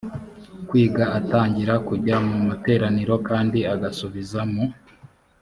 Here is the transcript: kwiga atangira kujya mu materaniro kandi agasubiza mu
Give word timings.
kwiga 0.67 1.05
atangira 1.19 1.73
kujya 1.87 2.15
mu 2.27 2.37
materaniro 2.49 3.15
kandi 3.29 3.59
agasubiza 3.73 4.41
mu 4.51 4.63